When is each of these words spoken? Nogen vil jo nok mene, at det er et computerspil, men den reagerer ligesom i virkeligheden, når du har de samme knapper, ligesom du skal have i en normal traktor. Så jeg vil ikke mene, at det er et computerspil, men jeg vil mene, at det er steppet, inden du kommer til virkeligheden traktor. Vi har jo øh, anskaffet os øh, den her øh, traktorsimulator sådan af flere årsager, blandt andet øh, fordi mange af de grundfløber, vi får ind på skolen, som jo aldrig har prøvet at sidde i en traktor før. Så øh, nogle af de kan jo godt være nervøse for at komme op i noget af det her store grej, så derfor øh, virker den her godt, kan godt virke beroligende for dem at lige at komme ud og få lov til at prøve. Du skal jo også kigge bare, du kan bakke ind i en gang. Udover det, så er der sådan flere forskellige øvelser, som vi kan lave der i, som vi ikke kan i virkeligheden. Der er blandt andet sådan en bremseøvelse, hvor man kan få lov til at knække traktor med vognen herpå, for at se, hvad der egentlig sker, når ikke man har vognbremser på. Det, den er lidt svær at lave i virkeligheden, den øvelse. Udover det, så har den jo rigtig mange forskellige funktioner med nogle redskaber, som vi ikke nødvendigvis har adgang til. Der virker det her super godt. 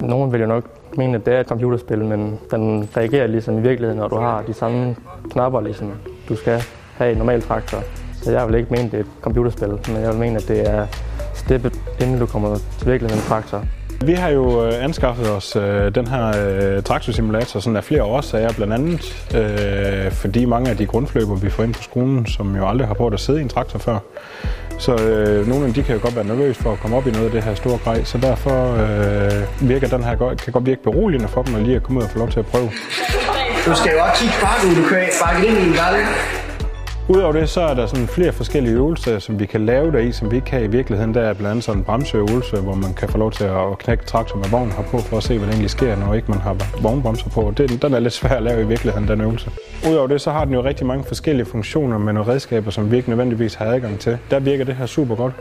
Nogen 0.00 0.32
vil 0.32 0.40
jo 0.40 0.46
nok 0.46 0.64
mene, 0.96 1.14
at 1.14 1.26
det 1.26 1.34
er 1.34 1.40
et 1.40 1.46
computerspil, 1.46 2.04
men 2.04 2.38
den 2.50 2.88
reagerer 2.96 3.26
ligesom 3.26 3.58
i 3.58 3.60
virkeligheden, 3.60 3.98
når 3.98 4.08
du 4.08 4.16
har 4.16 4.42
de 4.42 4.52
samme 4.52 4.96
knapper, 5.30 5.60
ligesom 5.60 5.92
du 6.28 6.36
skal 6.36 6.62
have 6.96 7.10
i 7.10 7.12
en 7.12 7.18
normal 7.18 7.42
traktor. 7.42 7.78
Så 8.22 8.32
jeg 8.32 8.48
vil 8.48 8.54
ikke 8.54 8.70
mene, 8.70 8.84
at 8.84 8.90
det 8.90 9.00
er 9.00 9.04
et 9.04 9.10
computerspil, 9.20 9.68
men 9.68 10.02
jeg 10.02 10.08
vil 10.10 10.18
mene, 10.18 10.36
at 10.36 10.48
det 10.48 10.70
er 10.70 10.86
steppet, 11.34 11.80
inden 12.00 12.18
du 12.18 12.26
kommer 12.26 12.56
til 12.78 12.86
virkeligheden 12.86 13.24
traktor. 13.24 13.64
Vi 14.04 14.12
har 14.12 14.28
jo 14.28 14.66
øh, 14.66 14.84
anskaffet 14.84 15.30
os 15.30 15.56
øh, 15.56 15.94
den 15.94 16.06
her 16.06 16.26
øh, 16.28 16.82
traktorsimulator 16.82 17.60
sådan 17.60 17.76
af 17.76 17.84
flere 17.84 18.02
årsager, 18.02 18.52
blandt 18.52 18.72
andet 18.74 19.26
øh, 19.36 20.12
fordi 20.12 20.44
mange 20.44 20.70
af 20.70 20.76
de 20.76 20.86
grundfløber, 20.86 21.34
vi 21.34 21.50
får 21.50 21.62
ind 21.62 21.74
på 21.74 21.82
skolen, 21.82 22.26
som 22.26 22.56
jo 22.56 22.68
aldrig 22.68 22.86
har 22.86 22.94
prøvet 22.94 23.14
at 23.14 23.20
sidde 23.20 23.38
i 23.38 23.42
en 23.42 23.48
traktor 23.48 23.78
før. 23.78 23.98
Så 24.78 24.94
øh, 24.94 25.48
nogle 25.48 25.66
af 25.66 25.74
de 25.74 25.82
kan 25.82 25.94
jo 25.94 26.00
godt 26.02 26.16
være 26.16 26.24
nervøse 26.24 26.62
for 26.62 26.72
at 26.72 26.80
komme 26.80 26.96
op 26.96 27.06
i 27.06 27.10
noget 27.10 27.26
af 27.26 27.32
det 27.32 27.42
her 27.42 27.54
store 27.54 27.78
grej, 27.84 28.04
så 28.04 28.18
derfor 28.18 28.72
øh, 28.72 29.68
virker 29.68 29.88
den 29.88 30.04
her 30.04 30.14
godt, 30.14 30.42
kan 30.42 30.52
godt 30.52 30.66
virke 30.66 30.82
beroligende 30.82 31.28
for 31.28 31.42
dem 31.42 31.54
at 31.54 31.62
lige 31.62 31.76
at 31.76 31.82
komme 31.82 32.00
ud 32.00 32.04
og 32.04 32.10
få 32.10 32.18
lov 32.18 32.28
til 32.30 32.38
at 32.38 32.46
prøve. 32.46 32.70
Du 33.66 33.74
skal 33.74 33.92
jo 33.92 33.98
også 34.04 34.22
kigge 34.22 34.34
bare, 34.42 34.82
du 34.82 34.88
kan 34.88 35.02
bakke 35.24 35.48
ind 35.48 35.58
i 35.58 35.68
en 35.68 35.74
gang. 35.74 35.96
Udover 37.10 37.32
det, 37.32 37.48
så 37.48 37.60
er 37.60 37.74
der 37.74 37.86
sådan 37.86 38.06
flere 38.06 38.32
forskellige 38.32 38.74
øvelser, 38.74 39.18
som 39.18 39.40
vi 39.40 39.46
kan 39.46 39.66
lave 39.66 39.92
der 39.92 39.98
i, 39.98 40.12
som 40.12 40.30
vi 40.30 40.36
ikke 40.36 40.46
kan 40.46 40.64
i 40.64 40.66
virkeligheden. 40.66 41.14
Der 41.14 41.20
er 41.20 41.32
blandt 41.32 41.50
andet 41.50 41.64
sådan 41.64 41.80
en 41.80 41.84
bremseøvelse, 41.84 42.56
hvor 42.56 42.74
man 42.74 42.94
kan 42.94 43.08
få 43.08 43.18
lov 43.18 43.32
til 43.32 43.44
at 43.44 43.78
knække 43.78 44.04
traktor 44.04 44.36
med 44.36 44.48
vognen 44.48 44.72
herpå, 44.72 44.98
for 44.98 45.16
at 45.16 45.22
se, 45.22 45.38
hvad 45.38 45.46
der 45.46 45.52
egentlig 45.52 45.70
sker, 45.70 45.96
når 45.96 46.14
ikke 46.14 46.30
man 46.30 46.40
har 46.40 46.56
vognbremser 46.82 47.30
på. 47.30 47.52
Det, 47.56 47.82
den 47.82 47.94
er 47.94 47.98
lidt 47.98 48.12
svær 48.12 48.30
at 48.30 48.42
lave 48.42 48.62
i 48.62 48.66
virkeligheden, 48.66 49.08
den 49.08 49.20
øvelse. 49.20 49.50
Udover 49.90 50.06
det, 50.06 50.20
så 50.20 50.30
har 50.30 50.44
den 50.44 50.54
jo 50.54 50.64
rigtig 50.64 50.86
mange 50.86 51.04
forskellige 51.04 51.46
funktioner 51.46 51.98
med 51.98 52.12
nogle 52.12 52.32
redskaber, 52.32 52.70
som 52.70 52.90
vi 52.90 52.96
ikke 52.96 53.08
nødvendigvis 53.08 53.54
har 53.54 53.64
adgang 53.66 53.98
til. 53.98 54.18
Der 54.30 54.38
virker 54.38 54.64
det 54.64 54.74
her 54.74 54.86
super 54.86 55.14
godt. 55.14 55.32